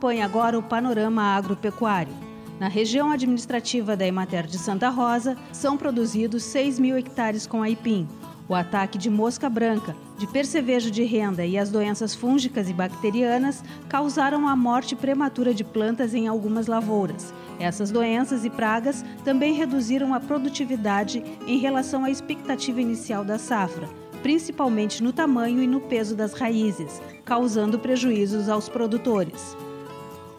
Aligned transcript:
Acompanhe 0.00 0.22
agora 0.22 0.58
o 0.58 0.62
panorama 0.62 1.22
agropecuário. 1.22 2.14
Na 2.58 2.68
região 2.68 3.10
administrativa 3.10 3.94
da 3.94 4.06
Emater 4.06 4.46
de 4.46 4.56
Santa 4.56 4.88
Rosa, 4.88 5.36
são 5.52 5.76
produzidos 5.76 6.42
6 6.44 6.78
mil 6.78 6.96
hectares 6.96 7.46
com 7.46 7.62
aipim. 7.62 8.08
O 8.48 8.54
ataque 8.54 8.96
de 8.96 9.10
mosca 9.10 9.50
branca, 9.50 9.94
de 10.16 10.26
percevejo 10.26 10.90
de 10.90 11.02
renda 11.02 11.44
e 11.44 11.58
as 11.58 11.68
doenças 11.68 12.14
fúngicas 12.14 12.70
e 12.70 12.72
bacterianas 12.72 13.62
causaram 13.90 14.48
a 14.48 14.56
morte 14.56 14.96
prematura 14.96 15.52
de 15.52 15.64
plantas 15.64 16.14
em 16.14 16.26
algumas 16.26 16.66
lavouras. 16.66 17.34
Essas 17.58 17.90
doenças 17.90 18.42
e 18.46 18.48
pragas 18.48 19.04
também 19.22 19.52
reduziram 19.52 20.14
a 20.14 20.20
produtividade 20.20 21.22
em 21.46 21.58
relação 21.58 22.06
à 22.06 22.10
expectativa 22.10 22.80
inicial 22.80 23.22
da 23.22 23.38
safra, 23.38 23.86
principalmente 24.22 25.02
no 25.02 25.12
tamanho 25.12 25.62
e 25.62 25.66
no 25.66 25.78
peso 25.78 26.16
das 26.16 26.32
raízes, 26.32 27.02
causando 27.22 27.78
prejuízos 27.78 28.48
aos 28.48 28.66
produtores. 28.66 29.54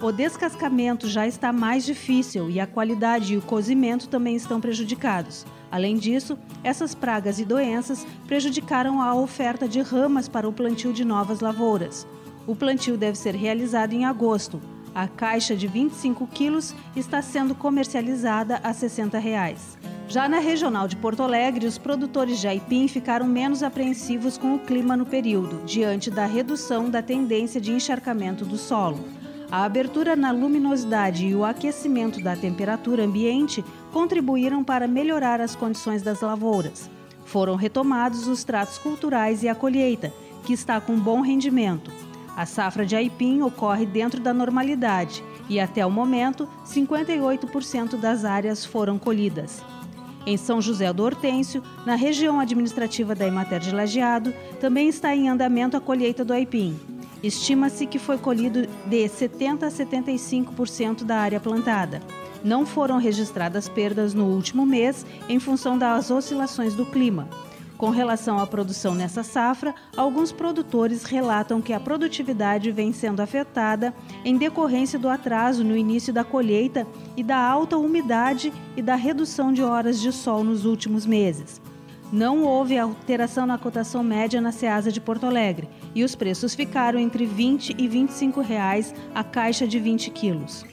O 0.02 0.12
descascamento 0.12 1.08
já 1.08 1.28
está 1.28 1.54
mais 1.54 1.85
difícil 1.85 2.49
e 2.49 2.60
a 2.60 2.66
qualidade 2.66 3.35
e 3.35 3.38
o 3.38 3.41
cozimento 3.41 4.10
também 4.10 4.35
estão 4.35 4.60
prejudicados. 4.60 5.46
Além 5.70 5.96
disso, 5.96 6.40
essas 6.63 6.96
pragas 6.96 7.38
e 7.38 7.46
doenças 7.46 8.04
prejudicaram 8.26 8.99
a 8.99 9.13
oferta 9.13 9.68
de 9.68 9.80
ramas 9.80 10.27
para 10.27 10.49
o 10.49 10.54
plantio 10.54 10.91
de 10.91 11.05
novas 11.05 11.40
lavouras. 11.40 12.08
O 12.48 12.55
plantio 12.55 12.98
deve 12.98 13.16
ser 13.16 13.35
realizado 13.35 13.93
em 13.93 14.04
agosto. 14.04 14.60
A 14.96 15.08
caixa 15.08 15.55
de 15.55 15.68
25 15.68 16.26
quilos 16.26 16.74
está 16.96 17.21
sendo 17.21 17.54
comercializada 17.54 18.60
a 18.63 18.74
60 18.74 19.20
reais. 19.20 19.77
Já 20.08 20.27
na 20.27 20.40
regional 20.40 20.88
de 20.88 20.96
Porto 20.96 21.21
Alegre, 21.21 21.68
os 21.68 21.77
produtores 21.77 22.40
de 22.40 22.48
aipim 22.48 22.88
ficaram 22.88 23.27
menos 23.27 23.62
apreensivos 23.62 24.36
com 24.36 24.55
o 24.55 24.60
clima 24.60 24.98
no 24.98 25.05
período, 25.05 25.63
diante 25.63 26.10
da 26.10 26.26
redução 26.26 26.90
da 26.90 27.04
tendência 27.04 27.62
de 27.62 27.71
encharcamento 27.71 28.43
do 28.43 28.58
solo. 28.58 29.21
A 29.52 29.66
abertura 29.66 30.16
na 30.16 30.32
luminosidade 30.32 31.27
e 31.27 31.35
o 31.35 31.44
aquecimento 31.44 32.24
da 32.24 32.38
temperatura 32.38 33.04
ambiente 33.04 33.66
contribuíram 33.91 34.63
para 34.63 34.88
melhorar 34.88 35.41
as 35.41 35.58
condições 35.58 36.02
das 36.02 36.21
lavouras. 36.21 36.90
Foram 37.26 37.55
retomados 37.55 38.27
os 38.27 38.46
tratos 38.46 38.77
culturais 38.77 39.43
e 39.43 39.49
a 39.49 39.55
colheita, 39.55 40.13
que 40.46 40.54
está 40.54 40.80
com 40.80 40.98
bom 40.98 41.20
rendimento. 41.20 41.91
A 42.38 42.46
safra 42.46 42.85
de 42.85 42.96
aipim 42.96 43.41
ocorre 43.41 43.85
dentro 43.85 44.21
da 44.21 44.34
normalidade 44.34 45.21
e, 45.49 45.60
até 45.60 45.86
o 45.86 45.91
momento, 45.91 46.48
58% 46.65 47.98
das 47.98 48.24
áreas 48.24 48.63
foram 48.63 48.98
colhidas. 48.98 49.62
Em 50.26 50.38
São 50.38 50.62
José 50.62 50.93
do 50.93 51.04
Hortêncio, 51.04 51.62
na 51.86 51.96
região 51.96 52.40
administrativa 52.40 53.13
da 53.13 53.27
Emater 53.27 53.60
de 53.60 53.76
Lajeado, 53.76 54.34
também 54.62 54.88
está 54.88 55.13
em 55.13 55.27
andamento 55.27 55.76
a 55.76 55.82
colheita 55.82 56.24
do 56.24 56.32
aipim. 56.32 56.80
Estima-se 57.24 57.86
que 57.86 58.00
foi 58.00 58.18
colhido 58.18 58.68
de 58.86 59.08
70 59.08 59.68
a 59.68 59.70
75% 59.70 61.04
da 61.04 61.18
área 61.18 61.40
plantada. 61.40 62.02
Não 62.44 62.66
foram 62.66 62.98
registradas 62.98 63.70
perdas 63.70 64.14
no 64.14 64.25
último 64.25 64.66
mês 64.66 65.06
em 65.30 65.40
função 65.40 65.78
das 65.78 66.10
oscilações 66.10 66.74
do 66.74 66.86
clima. 66.86 67.30
Com 67.78 67.90
relação 67.90 68.38
à 68.38 68.46
produção 68.46 68.94
nessa 68.94 69.24
safra, 69.24 69.74
alguns 69.98 70.31
produtores 70.31 71.04
relatam 71.04 71.60
que 71.60 71.74
a 71.74 71.80
produtividade 71.80 72.72
vem 72.72 72.94
sendo 72.94 73.22
afetada 73.22 73.92
em 74.24 74.38
decorrência 74.38 75.00
do 75.00 75.10
atraso 75.10 75.64
no 75.64 75.76
início 75.76 76.14
da 76.14 76.24
colheita 76.24 76.86
e 77.18 77.24
da 77.24 77.38
alta 77.38 77.78
umidade 77.78 78.54
e 78.78 78.84
da 78.84 78.94
redução 78.94 79.52
de 79.52 79.64
horas 79.64 80.00
de 80.00 80.12
sol 80.12 80.44
nos 80.44 80.64
últimos 80.64 81.08
meses. 81.08 81.60
Não 82.12 82.44
houve 82.44 82.78
alteração 82.78 83.46
na 83.46 83.58
cotação 83.58 84.04
média 84.04 84.42
na 84.42 84.52
Ceasa 84.52 84.92
de 84.92 85.00
Porto 85.00 85.26
Alegre 85.26 85.70
e 85.96 86.04
os 86.04 86.14
preços 86.14 86.54
ficaram 86.54 87.00
entre 87.00 87.26
20 87.26 87.74
e 87.78 87.88
25 87.88 88.42
reais 88.42 88.94
a 89.16 89.24
caixa 89.24 89.66
de 89.66 89.80
20 89.80 90.12
quilos. 90.12 90.66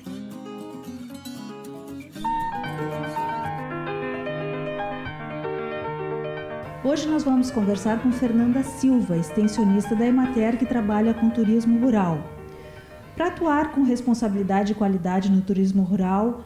Hoje 6.82 7.06
nós 7.06 7.22
vamos 7.22 7.53
conversar 7.53 8.03
com 8.03 8.10
Fernanda 8.10 8.65
Silva, 8.65 9.16
extensionista 9.16 9.94
da 9.94 10.06
Emater 10.06 10.59
que 10.59 10.66
trabalha 10.66 11.15
com 11.15 11.31
turismo 11.31 11.78
rural. 11.78 12.19
Para 13.15 13.28
atuar 13.28 13.70
com 13.70 13.84
responsabilidade 13.84 14.72
e 14.72 14.75
qualidade 14.75 15.31
no 15.31 15.41
turismo 15.43 15.84
rural, 15.84 16.43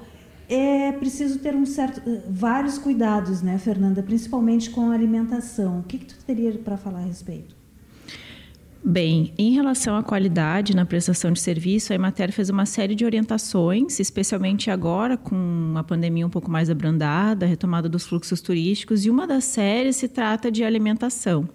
é 0.52 0.92
preciso 0.92 1.38
ter 1.38 1.54
um 1.54 1.64
certo, 1.64 2.02
eh, 2.06 2.22
vários 2.28 2.76
cuidados, 2.76 3.40
né, 3.40 3.56
Fernanda, 3.58 4.02
principalmente 4.02 4.70
com 4.70 4.90
a 4.90 4.94
alimentação. 4.94 5.80
O 5.80 5.82
que, 5.82 5.98
que 5.98 6.06
tu 6.06 6.16
teria 6.26 6.52
para 6.52 6.76
falar 6.76 6.98
a 6.98 7.04
respeito? 7.04 7.56
Bem, 8.84 9.32
em 9.38 9.52
relação 9.52 9.96
à 9.96 10.02
qualidade 10.02 10.74
na 10.74 10.84
prestação 10.84 11.30
de 11.30 11.40
serviço, 11.40 11.92
a 11.92 11.94
Emater 11.94 12.32
fez 12.32 12.50
uma 12.50 12.66
série 12.66 12.96
de 12.96 13.04
orientações, 13.04 14.00
especialmente 14.00 14.72
agora 14.72 15.16
com 15.16 15.72
a 15.76 15.84
pandemia 15.84 16.26
um 16.26 16.30
pouco 16.30 16.50
mais 16.50 16.68
abrandada, 16.68 17.46
a 17.46 17.48
retomada 17.48 17.88
dos 17.88 18.04
fluxos 18.04 18.40
turísticos, 18.40 19.06
e 19.06 19.10
uma 19.10 19.24
das 19.24 19.44
séries 19.44 19.96
se 19.96 20.08
trata 20.08 20.50
de 20.50 20.64
alimentação. 20.64 21.48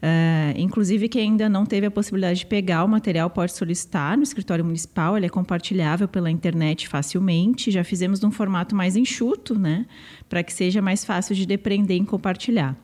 Uh, 0.00 0.54
inclusive, 0.56 1.08
quem 1.08 1.30
ainda 1.30 1.48
não 1.48 1.66
teve 1.66 1.86
a 1.86 1.90
possibilidade 1.90 2.40
de 2.40 2.46
pegar 2.46 2.84
o 2.84 2.88
material 2.88 3.28
pode 3.28 3.52
solicitar 3.52 4.16
no 4.16 4.22
escritório 4.22 4.64
municipal, 4.64 5.16
ele 5.16 5.26
é 5.26 5.28
compartilhável 5.28 6.06
pela 6.06 6.30
internet 6.30 6.86
facilmente. 6.86 7.70
Já 7.70 7.82
fizemos 7.82 8.20
num 8.20 8.30
formato 8.30 8.76
mais 8.76 8.96
enxuto, 8.96 9.58
né? 9.58 9.86
Para 10.28 10.42
que 10.42 10.52
seja 10.52 10.80
mais 10.80 11.04
fácil 11.04 11.34
de 11.34 11.44
depreender 11.44 12.00
e 12.00 12.04
compartilhar. 12.04 12.76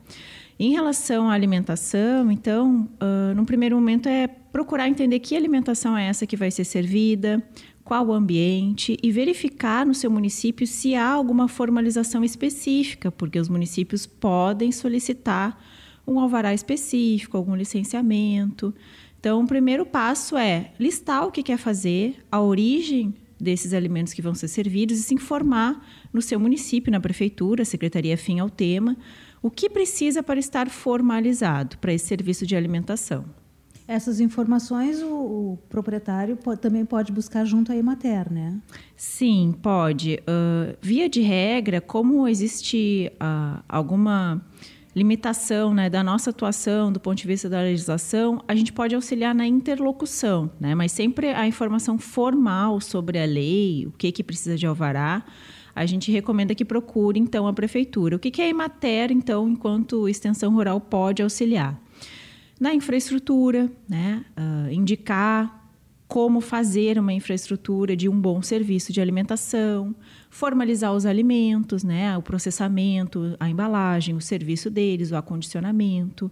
Em 0.59 0.73
relação 0.73 1.31
à 1.31 1.35
alimentação, 1.35 2.31
então, 2.31 2.89
uh, 3.01 3.35
num 3.35 3.45
primeiro 3.45 3.77
momento 3.77 4.09
é 4.09 4.27
procurar 4.27 4.89
entender 4.89 5.19
que 5.21 5.37
alimentação 5.37 5.97
é 5.97 6.07
essa 6.07 6.27
que 6.27 6.37
vai 6.37 6.51
ser 6.51 6.65
servida, 6.65 7.43
qual 7.85 8.07
o 8.07 8.13
ambiente 8.13 8.97
e 9.03 9.13
verificar 9.13 9.85
no 9.85 9.95
seu 9.95 10.11
município 10.11 10.67
se 10.67 10.95
há 10.95 11.09
alguma 11.09 11.49
formalização 11.49 12.25
específica, 12.25 13.11
porque 13.13 13.39
os 13.39 13.49
municípios 13.49 14.07
podem 14.07 14.73
solicitar 14.73 15.59
um 16.07 16.19
alvará 16.19 16.53
específico, 16.55 17.37
algum 17.37 17.55
licenciamento. 17.55 18.75
Então, 19.19 19.43
o 19.43 19.47
primeiro 19.47 19.87
passo 19.87 20.37
é 20.37 20.73
listar 20.79 21.27
o 21.27 21.33
que 21.33 21.43
quer 21.43 21.57
fazer, 21.57 22.17
a 22.31 22.41
origem 22.41 23.15
desses 23.41 23.73
alimentos 23.73 24.13
que 24.13 24.23
vão 24.23 24.35
ser 24.35 24.49
servidos 24.49 24.99
e 24.99 25.03
se 25.03 25.15
informar 25.15 25.81
no 26.13 26.23
seu 26.23 26.39
município, 26.39 26.93
na 26.93 27.01
prefeitura, 27.01 27.65
secretaria 27.65 28.15
afim 28.15 28.39
ao 28.39 28.51
tema, 28.51 28.97
o 29.43 29.51
que 29.51 29.69
precisa 29.69 30.23
para 30.23 30.39
estar 30.39 30.71
formalizado 30.71 31.79
para 31.79 31.93
esse 31.93 32.07
serviço 32.07 32.47
de 32.47 32.57
alimentação. 32.57 33.25
Essas 33.87 34.19
informações 34.19 35.03
o, 35.03 35.09
o 35.09 35.59
proprietário 35.69 36.37
pode, 36.37 36.61
também 36.61 36.87
pode 36.87 37.13
buscar 37.13 37.45
junto 37.45 37.71
à 37.71 37.77
Emater, 37.77 38.33
né? 38.33 38.59
Sim, 38.97 39.55
pode. 39.61 40.21
Uh, 40.21 40.75
via 40.81 41.07
de 41.07 41.21
regra, 41.21 41.83
como 41.83 42.27
existe 42.27 43.13
uh, 43.17 43.63
alguma 43.69 44.43
limitação 44.95 45.75
né, 45.75 45.91
da 45.91 46.03
nossa 46.03 46.31
atuação 46.31 46.93
do 46.93 47.01
ponto 47.01 47.19
de 47.19 47.27
vista 47.27 47.49
da 47.49 47.61
legislação, 47.61 48.43
a 48.47 48.55
gente 48.55 48.73
pode 48.73 48.95
auxiliar 48.95 49.35
na 49.35 49.47
interlocução, 49.47 50.51
né, 50.61 50.75
mas 50.75 50.93
sempre 50.93 51.29
a 51.29 51.47
informação 51.47 51.99
formal 51.99 52.81
sobre 52.81 53.19
a 53.19 53.25
lei, 53.25 53.87
o 53.87 53.93
que, 53.93 54.13
que 54.13 54.23
precisa 54.23 54.57
de 54.57 54.67
alvará, 54.67 55.25
a 55.75 55.85
gente 55.87 56.13
recomenda 56.13 56.55
que 56.55 56.65
procure, 56.65 57.19
então, 57.19 57.49
a 57.49 57.53
prefeitura. 57.53 58.15
O 58.15 58.19
que, 58.19 58.31
que 58.31 58.41
a 58.41 58.49
Emater, 58.49 59.11
então, 59.11 59.49
enquanto 59.49 60.09
extensão 60.09 60.55
rural, 60.55 60.81
pode 60.81 61.21
auxiliar? 61.21 61.77
Na 62.61 62.73
infraestrutura, 62.73 63.71
né, 63.89 64.25
uh, 64.39 64.73
indicar 64.73 65.64
como 66.07 66.41
fazer 66.41 66.99
uma 66.99 67.13
infraestrutura 67.13 67.97
de 67.97 68.09
um 68.09 68.21
bom 68.21 68.43
serviço 68.43 68.93
de 68.93 69.01
alimentação, 69.01 69.95
formalizar 70.31 70.93
os 70.93 71.07
alimentos, 71.07 71.83
né, 71.83 72.17
o 72.17 72.23
processamento, 72.23 73.35
a 73.41 73.49
embalagem, 73.49 74.15
o 74.15 74.21
serviço 74.21 74.71
deles, 74.71 75.11
o 75.11 75.17
acondicionamento. 75.17 76.31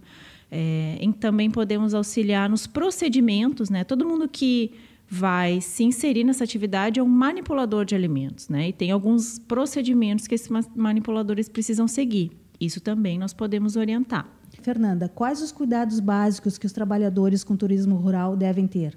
É, 0.51 0.99
e 1.01 1.11
também 1.13 1.49
podemos 1.49 1.95
auxiliar 1.95 2.47
nos 2.47 2.67
procedimentos, 2.67 3.71
né? 3.71 3.83
Todo 3.83 4.05
mundo 4.05 4.29
que 4.29 4.71
vai 5.09 5.59
se 5.61 5.83
inserir 5.83 6.23
nessa 6.23 6.43
atividade 6.43 6.99
é 6.99 7.03
um 7.03 7.07
manipulador 7.07 7.85
de 7.85 7.95
alimentos, 7.95 8.49
né? 8.49 8.69
E 8.69 8.73
tem 8.73 8.91
alguns 8.91 9.39
procedimentos 9.39 10.27
que 10.27 10.35
esses 10.35 10.49
manipuladores 10.75 11.49
precisam 11.49 11.87
seguir. 11.87 12.31
Isso 12.59 12.79
também 12.79 13.17
nós 13.17 13.33
podemos 13.33 13.75
orientar. 13.75 14.27
Fernanda, 14.61 15.09
quais 15.09 15.41
os 15.41 15.51
cuidados 15.51 15.99
básicos 15.99 16.57
que 16.59 16.67
os 16.67 16.71
trabalhadores 16.71 17.43
com 17.43 17.57
turismo 17.57 17.95
rural 17.95 18.37
devem 18.37 18.67
ter? 18.67 18.95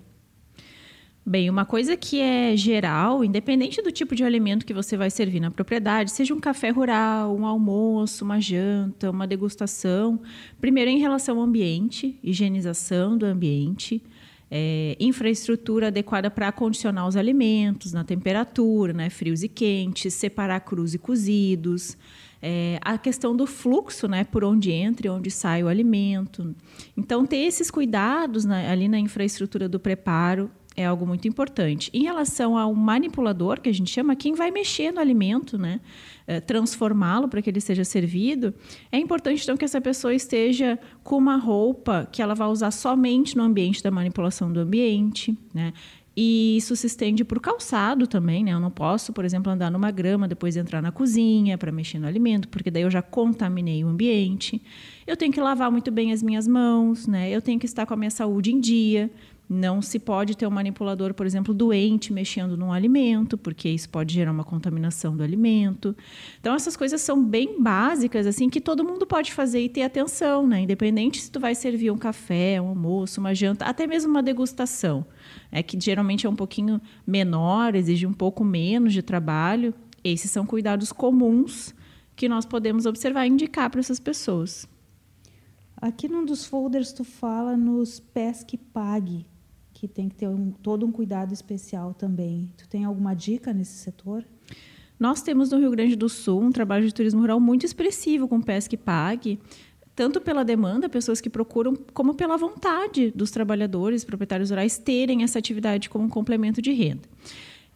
Bem, 1.29 1.51
uma 1.51 1.65
coisa 1.65 1.97
que 1.97 2.21
é 2.21 2.57
geral, 2.57 3.25
independente 3.25 3.83
do 3.83 3.91
tipo 3.91 4.15
de 4.15 4.23
alimento 4.23 4.65
que 4.65 4.73
você 4.73 4.97
vai 4.97 5.11
servir 5.11 5.41
na 5.41 5.51
propriedade, 5.51 6.13
seja 6.13 6.33
um 6.33 6.39
café 6.39 6.71
rural, 6.71 7.37
um 7.37 7.45
almoço, 7.45 8.25
uma 8.25 8.41
janta, 8.41 9.11
uma 9.11 9.27
degustação, 9.27 10.21
primeiro 10.61 10.89
em 10.89 10.99
relação 10.99 11.39
ao 11.39 11.43
ambiente, 11.43 12.17
higienização 12.23 13.19
do 13.19 13.27
ambiente, 13.27 14.01
é, 14.49 14.97
infraestrutura 15.01 15.89
adequada 15.89 16.31
para 16.31 16.47
acondicionar 16.47 17.09
os 17.09 17.17
alimentos 17.17 17.93
na 17.93 18.05
temperatura, 18.05 18.93
né, 18.93 19.11
frios 19.11 19.43
e 19.43 19.49
quentes, 19.49 20.15
separar 20.15 20.61
crus 20.61 20.95
e 20.95 20.99
cozidos, 20.99 21.99
é, 22.41 22.79
a 22.81 22.97
questão 22.97 23.35
do 23.35 23.49
fluxo, 23.49 24.07
né, 24.07 24.23
por 24.23 24.45
onde 24.45 24.71
entra 24.71 25.09
e 25.09 25.11
onde 25.11 25.33
sai 25.33 25.65
o 25.65 25.67
alimento. 25.67 26.55
Então, 26.97 27.27
ter 27.27 27.39
esses 27.39 27.69
cuidados 27.69 28.45
né, 28.45 28.71
ali 28.71 28.87
na 28.87 29.01
infraestrutura 29.01 29.69
do 29.69 29.81
preparo 29.81 30.49
é 30.77 30.85
algo 30.85 31.07
muito 31.07 31.27
importante. 31.27 31.91
Em 31.93 32.05
relação 32.05 32.57
ao 32.57 32.75
manipulador, 32.75 33.61
que 33.61 33.69
a 33.69 33.73
gente 33.73 33.91
chama, 33.91 34.15
quem 34.15 34.35
vai 34.35 34.51
mexer 34.51 34.93
no 34.93 35.01
alimento, 35.01 35.57
né? 35.57 35.81
É, 36.27 36.41
transformá-lo 36.41 37.29
para 37.29 37.41
que 37.41 37.49
ele 37.49 37.61
seja 37.61 37.85
servido, 37.85 38.53
é 38.91 38.99
importante 38.99 39.43
então 39.43 39.57
que 39.57 39.65
essa 39.65 39.81
pessoa 39.81 40.13
esteja 40.13 40.79
com 41.03 41.17
uma 41.17 41.37
roupa 41.37 42.09
que 42.11 42.21
ela 42.21 42.35
vai 42.35 42.49
usar 42.49 42.73
somente 42.73 43.37
no 43.37 43.45
ambiente 43.45 43.83
da 43.83 43.91
manipulação 43.91 44.53
do 44.53 44.61
ambiente, 44.61 45.37
né? 45.55 45.73
E 46.19 46.57
isso 46.57 46.75
se 46.75 46.87
estende 46.87 47.23
para 47.25 47.37
o 47.37 47.41
calçado 47.41 48.07
também, 48.07 48.43
né? 48.43 48.53
Eu 48.53 48.59
não 48.59 48.71
posso, 48.71 49.13
por 49.13 49.23
exemplo, 49.23 49.53
andar 49.53 49.71
numa 49.71 49.91
grama, 49.91 50.27
depois 50.27 50.57
entrar 50.57 50.81
na 50.81 50.91
cozinha 50.91 51.59
para 51.59 51.71
mexer 51.71 51.99
no 51.99 52.07
alimento, 52.07 52.49
porque 52.49 52.71
daí 52.71 52.85
eu 52.85 52.91
já 52.91 53.03
contaminei 53.03 53.85
o 53.85 53.89
ambiente. 53.89 54.63
Eu 55.07 55.15
tenho 55.15 55.31
que 55.31 55.41
lavar 55.41 55.71
muito 55.71 55.91
bem 55.91 56.13
as 56.13 56.23
minhas 56.23 56.49
mãos, 56.49 57.07
né? 57.07 57.31
Eu 57.31 57.43
tenho 57.43 57.61
que 57.61 57.67
estar 57.67 57.85
com 57.85 57.93
a 57.93 57.97
minha 57.99 58.11
saúde 58.11 58.51
em 58.51 58.59
dia, 58.59 59.11
não 59.49 59.81
se 59.81 59.99
pode 59.99 60.37
ter 60.37 60.47
um 60.47 60.51
manipulador, 60.51 61.15
por 61.15 61.25
exemplo, 61.25 61.55
doente 61.55 62.13
mexendo 62.13 62.57
num 62.57 62.73
alimento, 62.73 63.39
porque 63.39 63.69
isso 63.69 63.89
pode 63.89 64.13
gerar 64.13 64.33
uma 64.33 64.43
contaminação 64.43 65.17
do 65.17 65.23
alimento. 65.23 65.97
Então 66.41 66.55
essas 66.55 66.77
coisas 66.77 67.01
são 67.01 67.23
bem 67.23 67.63
básicas 67.63 68.27
assim 68.27 68.51
que 68.51 68.61
todo 68.61 68.85
mundo 68.85 69.07
pode 69.07 69.33
fazer 69.33 69.61
e 69.61 69.69
ter 69.69 69.83
atenção, 69.83 70.47
né? 70.47 70.63
Independente 70.63 71.21
se 71.21 71.31
tu 71.31 71.39
vai 71.39 71.55
servir 71.55 71.93
um 71.93 71.99
café, 71.99 72.61
um 72.61 72.69
almoço, 72.69 73.21
uma 73.21 73.35
janta, 73.35 73.65
até 73.65 73.87
mesmo 73.87 74.11
uma 74.11 74.23
degustação, 74.23 75.07
é 75.53 75.63
que 75.63 75.79
geralmente 75.81 76.27
é 76.27 76.29
um 76.31 76.37
pouquinho 76.37 76.81
menor, 77.07 77.77
exige 77.77 78.07
um 78.07 78.13
pouco 78.13 78.45
menos 78.45 78.93
de 78.93 79.03
trabalho. 79.03 79.73
Esses 80.03 80.31
são 80.31 80.45
cuidados 80.45 80.93
comuns 80.93 81.75
que 82.17 82.29
nós 82.29 82.45
podemos 82.45 82.87
observar 82.87 83.27
e 83.27 83.31
indicar 83.31 83.71
para 83.71 83.81
essas 83.81 84.01
pessoas. 84.01 84.69
Aqui 85.77 86.09
num 86.09 86.25
dos 86.25 86.45
folders 86.45 86.93
tu 86.93 87.05
fala 87.05 87.57
nos 87.57 88.01
pesque 88.01 88.57
pague 88.57 89.27
que 89.79 89.87
tem 89.87 90.09
que 90.09 90.15
ter 90.15 90.27
um, 90.27 90.51
todo 90.51 90.87
um 90.87 90.91
cuidado 90.91 91.35
especial 91.35 91.93
também. 91.93 92.51
Tu 92.57 92.67
tem 92.67 92.85
alguma 92.85 93.13
dica 93.13 93.53
nesse 93.53 93.75
setor? 93.75 94.25
Nós 94.99 95.21
temos 95.21 95.51
no 95.51 95.59
Rio 95.59 95.71
Grande 95.71 95.95
do 95.95 96.09
Sul 96.09 96.41
um 96.41 96.51
trabalho 96.51 96.87
de 96.87 96.95
turismo 96.95 97.21
rural 97.21 97.39
muito 97.39 97.67
expressivo 97.67 98.27
com 98.27 98.41
pesca 98.41 98.75
e 98.75 98.79
pague, 98.79 99.39
tanto 99.95 100.19
pela 100.19 100.43
demanda, 100.43 100.89
pessoas 100.89 101.21
que 101.21 101.29
procuram, 101.29 101.75
como 101.93 102.15
pela 102.15 102.39
vontade 102.39 103.11
dos 103.11 103.31
trabalhadores, 103.31 104.03
proprietários 104.03 104.49
rurais, 104.49 104.79
terem 104.79 105.23
essa 105.23 105.39
atividade 105.39 105.91
como 105.91 106.07
um 106.07 106.09
complemento 106.09 106.63
de 106.63 106.73
renda. 106.73 107.07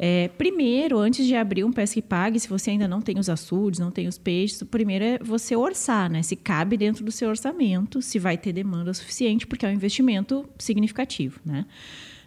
É, 0.03 0.29
primeiro, 0.29 0.99
antes 0.99 1.27
de 1.27 1.35
abrir 1.35 1.63
um 1.63 1.71
pesca 1.71 1.99
e 1.99 2.03
pague, 2.03 2.41
se 2.41 2.49
você 2.49 2.71
ainda 2.71 2.89
não 2.89 3.03
tem 3.03 3.19
os 3.19 3.29
açudes, 3.29 3.79
não 3.79 3.91
tem 3.91 4.09
os 4.09 4.17
peixes, 4.17 4.63
o 4.63 4.65
primeiro 4.65 5.05
é 5.05 5.19
você 5.19 5.55
orçar, 5.55 6.11
né? 6.11 6.23
Se 6.23 6.35
cabe 6.35 6.79
dentro 6.79 7.05
do 7.05 7.13
seu 7.13 7.29
orçamento, 7.29 8.01
se 8.01 8.19
vai 8.19 8.39
ter 8.39 8.51
demanda 8.55 8.95
suficiente, 8.95 9.47
porque 9.47 9.67
é 9.67 9.69
um 9.69 9.73
investimento 9.73 10.49
significativo, 10.59 11.39
né? 11.45 11.67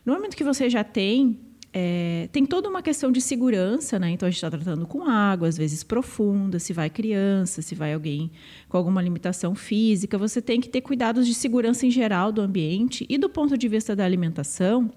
No 0.06 0.14
momento 0.14 0.38
que 0.38 0.44
você 0.44 0.70
já 0.70 0.84
tem, 0.84 1.40
é, 1.74 2.30
tem 2.32 2.46
toda 2.46 2.70
uma 2.70 2.84
questão 2.84 3.12
de 3.12 3.20
segurança, 3.20 3.98
né? 3.98 4.12
Então 4.12 4.28
a 4.28 4.30
gente 4.30 4.38
está 4.38 4.52
tratando 4.52 4.86
com 4.86 5.10
água, 5.10 5.48
às 5.48 5.58
vezes 5.58 5.84
profunda, 5.84 6.60
se 6.60 6.74
vai 6.74 6.92
criança, 6.92 7.64
se 7.64 7.74
vai 7.74 7.96
alguém 7.96 8.30
com 8.70 8.78
alguma 8.78 9.02
limitação 9.02 9.56
física, 9.56 10.16
você 10.16 10.44
tem 10.44 10.62
que 10.62 10.70
ter 10.70 10.82
cuidados 10.82 11.26
de 11.26 11.34
segurança 11.34 11.88
em 11.88 11.90
geral 11.90 12.32
do 12.32 12.40
ambiente 12.40 13.04
e 13.10 13.18
do 13.18 13.30
ponto 13.30 13.58
de 13.58 13.68
vista 13.68 13.96
da 13.96 14.06
alimentação 14.06 14.92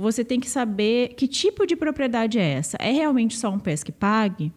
você 0.00 0.24
tem 0.24 0.40
que 0.40 0.48
saber 0.48 1.14
que 1.14 1.28
tipo 1.28 1.66
de 1.66 1.76
propriedade 1.76 2.38
é 2.38 2.52
essa. 2.52 2.76
É 2.80 2.90
realmente 2.90 3.36
só 3.36 3.50
um 3.50 3.58
pesca 3.58 3.92
pague? 3.92 4.52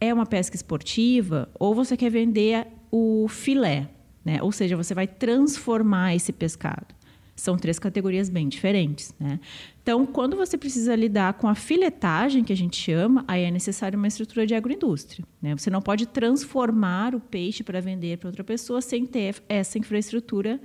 É 0.00 0.12
uma 0.12 0.26
pesca 0.26 0.56
esportiva? 0.56 1.48
Ou 1.58 1.74
você 1.74 1.96
quer 1.96 2.10
vender 2.10 2.66
o 2.90 3.28
filé? 3.28 3.88
Né? 4.24 4.42
Ou 4.42 4.50
seja, 4.50 4.76
você 4.76 4.94
vai 4.94 5.06
transformar 5.06 6.14
esse 6.14 6.32
pescado. 6.32 6.94
São 7.34 7.56
três 7.56 7.78
categorias 7.78 8.28
bem 8.28 8.48
diferentes. 8.48 9.14
Né? 9.18 9.40
Então, 9.82 10.04
quando 10.04 10.36
você 10.36 10.58
precisa 10.58 10.94
lidar 10.94 11.34
com 11.34 11.48
a 11.48 11.54
filetagem, 11.54 12.44
que 12.44 12.52
a 12.52 12.56
gente 12.56 12.76
chama, 12.76 13.24
aí 13.26 13.44
é 13.44 13.50
necessário 13.50 13.98
uma 13.98 14.06
estrutura 14.06 14.46
de 14.46 14.54
agroindústria. 14.54 15.24
Né? 15.40 15.56
Você 15.56 15.70
não 15.70 15.80
pode 15.80 16.06
transformar 16.06 17.14
o 17.14 17.20
peixe 17.20 17.62
para 17.64 17.80
vender 17.80 18.18
para 18.18 18.28
outra 18.28 18.44
pessoa 18.44 18.80
sem 18.80 19.06
ter 19.06 19.36
essa 19.48 19.78
infraestrutura 19.78 20.60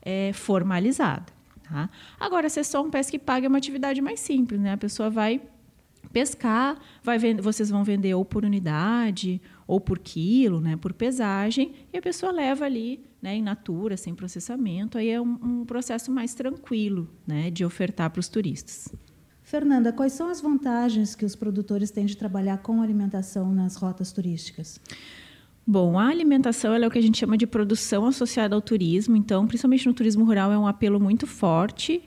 é, 0.00 0.32
formalizada. 0.32 1.41
Tá? 1.72 1.88
Agora, 2.20 2.46
é 2.46 2.62
só 2.62 2.82
um 2.82 2.90
pesca 2.90 3.16
e 3.16 3.18
paga, 3.18 3.46
é 3.46 3.48
uma 3.48 3.56
atividade 3.56 4.02
mais 4.02 4.20
simples. 4.20 4.60
Né? 4.60 4.72
A 4.72 4.76
pessoa 4.76 5.08
vai 5.08 5.40
pescar, 6.12 6.78
vai 7.02 7.16
vender, 7.16 7.40
vocês 7.40 7.70
vão 7.70 7.82
vender 7.82 8.12
ou 8.14 8.26
por 8.26 8.44
unidade 8.44 9.40
ou 9.66 9.80
por 9.80 9.98
quilo, 9.98 10.60
né, 10.60 10.76
por 10.76 10.92
pesagem, 10.92 11.72
e 11.90 11.96
a 11.96 12.02
pessoa 12.02 12.30
leva 12.30 12.66
ali, 12.66 13.02
né, 13.22 13.36
em 13.36 13.42
natura, 13.42 13.96
sem 13.96 14.14
processamento. 14.14 14.98
Aí 14.98 15.08
é 15.08 15.18
um, 15.18 15.38
um 15.42 15.64
processo 15.64 16.10
mais 16.10 16.34
tranquilo, 16.34 17.08
né, 17.26 17.50
de 17.50 17.64
ofertar 17.64 18.10
para 18.10 18.20
os 18.20 18.28
turistas. 18.28 18.92
Fernanda, 19.42 19.92
quais 19.92 20.12
são 20.12 20.28
as 20.28 20.42
vantagens 20.42 21.14
que 21.14 21.24
os 21.24 21.34
produtores 21.34 21.90
têm 21.90 22.04
de 22.04 22.16
trabalhar 22.16 22.58
com 22.58 22.82
alimentação 22.82 23.50
nas 23.52 23.76
rotas 23.76 24.12
turísticas? 24.12 24.78
Bom, 25.64 25.96
a 25.96 26.08
alimentação 26.08 26.74
é 26.74 26.86
o 26.86 26.90
que 26.90 26.98
a 26.98 27.02
gente 27.02 27.18
chama 27.18 27.36
de 27.36 27.46
produção 27.46 28.06
associada 28.06 28.54
ao 28.54 28.60
turismo, 28.60 29.16
então, 29.16 29.46
principalmente 29.46 29.86
no 29.86 29.94
turismo 29.94 30.24
rural, 30.24 30.50
é 30.50 30.58
um 30.58 30.66
apelo 30.66 30.98
muito 30.98 31.24
forte. 31.24 32.02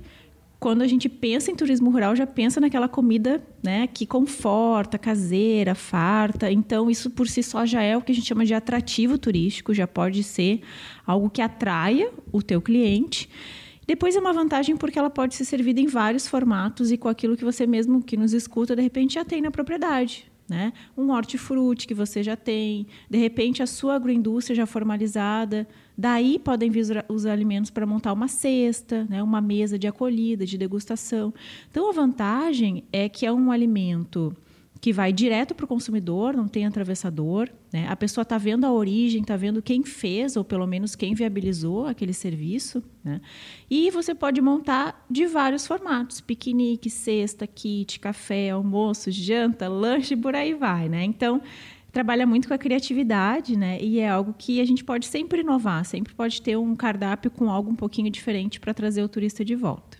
Quando 0.59 0.81
a 0.81 0.87
gente 0.87 1.07
pensa 1.07 1.51
em 1.51 1.55
turismo 1.55 1.89
rural, 1.89 2.15
já 2.17 2.27
pensa 2.27 2.59
naquela 2.59 2.89
comida 2.89 3.41
né, 3.63 3.87
que 3.87 4.05
conforta, 4.05 4.97
caseira, 4.97 5.73
farta. 5.73 6.51
Então, 6.51 6.89
isso 6.89 7.09
por 7.09 7.29
si 7.29 7.41
só 7.41 7.65
já 7.65 7.81
é 7.81 7.95
o 7.95 8.01
que 8.01 8.11
a 8.11 8.15
gente 8.15 8.27
chama 8.27 8.45
de 8.45 8.53
atrativo 8.53 9.17
turístico, 9.17 9.73
já 9.73 9.87
pode 9.87 10.21
ser 10.23 10.61
algo 11.05 11.29
que 11.29 11.41
atraia 11.41 12.11
o 12.33 12.41
teu 12.41 12.61
cliente. 12.61 13.29
Depois 13.87 14.17
é 14.17 14.19
uma 14.19 14.33
vantagem 14.33 14.75
porque 14.75 14.99
ela 14.99 15.09
pode 15.09 15.35
ser 15.35 15.45
servida 15.45 15.79
em 15.79 15.87
vários 15.87 16.27
formatos 16.27 16.91
e 16.91 16.97
com 16.97 17.07
aquilo 17.07 17.37
que 17.37 17.45
você 17.45 17.65
mesmo 17.65 18.01
que 18.01 18.17
nos 18.17 18.33
escuta, 18.33 18.75
de 18.75 18.81
repente 18.81 19.13
já 19.13 19.23
tem 19.23 19.41
na 19.41 19.51
propriedade. 19.51 20.34
Né? 20.47 20.73
Um 20.95 21.09
hortifruti 21.09 21.87
que 21.87 21.93
você 21.95 22.21
já 22.21 22.35
tem, 22.35 22.85
de 23.09 23.17
repente 23.17 23.63
a 23.63 23.67
sua 23.67 23.95
agroindústria 23.95 24.55
já 24.55 24.67
formalizada, 24.67 25.67
daí 25.97 26.37
podem 26.37 26.69
vir 26.69 27.03
os 27.09 27.25
alimentos 27.25 27.71
para 27.71 27.85
montar 27.85 28.13
uma 28.13 28.27
cesta, 28.27 29.07
né? 29.09 29.23
uma 29.23 29.41
mesa 29.41 29.79
de 29.79 29.87
acolhida, 29.87 30.45
de 30.45 30.55
degustação. 30.55 31.33
Então 31.71 31.89
a 31.89 31.93
vantagem 31.93 32.83
é 32.93 33.09
que 33.09 33.25
é 33.25 33.33
um 33.33 33.51
alimento 33.51 34.35
que 34.81 34.91
vai 34.93 35.11
direto 35.11 35.55
para 35.55 35.65
o 35.65 35.67
consumidor, 35.67 36.35
não 36.35 36.47
tem 36.47 36.65
atravessador. 36.65 37.49
Né? 37.71 37.87
A 37.87 37.95
pessoa 37.95 38.23
está 38.23 38.37
vendo 38.37 38.65
a 38.65 38.71
origem, 38.71 39.21
está 39.21 39.35
vendo 39.35 39.61
quem 39.61 39.83
fez, 39.83 40.35
ou 40.35 40.43
pelo 40.43 40.67
menos 40.67 40.95
quem 40.95 41.13
viabilizou 41.15 41.87
aquele 41.87 42.13
serviço. 42.13 42.83
Né? 43.03 43.21
E 43.69 43.89
você 43.89 44.13
pode 44.13 44.41
montar 44.41 45.05
de 45.09 45.25
vários 45.25 45.65
formatos: 45.65 46.21
piquenique, 46.21 46.89
cesta, 46.89 47.47
kit, 47.47 47.99
café, 47.99 48.51
almoço, 48.51 49.09
janta, 49.11 49.67
lanche, 49.67 50.15
por 50.15 50.35
aí 50.35 50.53
vai. 50.53 50.89
Né? 50.89 51.03
Então, 51.03 51.41
trabalha 51.91 52.27
muito 52.27 52.49
com 52.49 52.53
a 52.53 52.57
criatividade, 52.57 53.57
né? 53.57 53.81
E 53.81 53.99
é 53.99 54.09
algo 54.09 54.35
que 54.37 54.59
a 54.59 54.65
gente 54.65 54.83
pode 54.83 55.05
sempre 55.05 55.39
inovar, 55.39 55.85
sempre 55.85 56.13
pode 56.13 56.41
ter 56.41 56.57
um 56.57 56.75
cardápio 56.75 57.31
com 57.31 57.49
algo 57.49 57.71
um 57.71 57.75
pouquinho 57.75 58.09
diferente 58.09 58.59
para 58.59 58.73
trazer 58.73 59.01
o 59.01 59.07
turista 59.07 59.45
de 59.45 59.55
volta. 59.55 59.97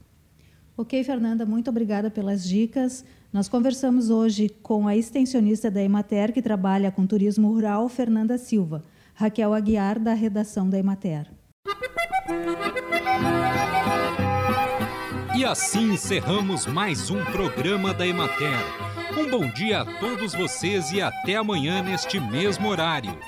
Ok, 0.78 1.02
Fernanda, 1.06 1.46
muito 1.46 1.70
obrigada 1.70 2.12
pelas 2.12 2.46
dicas. 2.46 3.06
Nós 3.36 3.50
conversamos 3.50 4.10
hoje 4.10 4.48
com 4.64 4.88
a 4.88 4.96
extensionista 4.96 5.70
da 5.70 5.84
Emater, 5.84 6.32
que 6.32 6.42
trabalha 6.42 6.90
com 6.90 7.06
turismo 7.06 7.52
rural, 7.52 7.90
Fernanda 7.90 8.38
Silva, 8.38 8.82
Raquel 9.14 9.54
Aguiar, 9.54 10.00
da 10.00 10.14
redação 10.14 10.70
da 10.70 10.80
Emater. 10.80 11.30
E 15.36 15.44
assim 15.44 15.92
encerramos 15.92 16.66
mais 16.66 17.10
um 17.10 17.26
programa 17.26 17.94
da 17.94 18.08
Emater. 18.08 18.58
Um 19.20 19.30
bom 19.30 19.52
dia 19.52 19.82
a 19.82 20.00
todos 20.00 20.34
vocês 20.34 20.94
e 20.94 21.02
até 21.02 21.36
amanhã 21.36 21.84
neste 21.84 22.18
mesmo 22.22 22.70
horário. 22.70 23.20